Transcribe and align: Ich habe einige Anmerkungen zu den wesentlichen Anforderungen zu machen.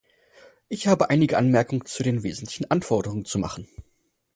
Ich 0.67 0.87
habe 0.87 1.11
einige 1.11 1.37
Anmerkungen 1.37 1.85
zu 1.85 2.01
den 2.01 2.23
wesentlichen 2.23 2.71
Anforderungen 2.71 3.23
zu 3.25 3.37
machen. 3.37 3.67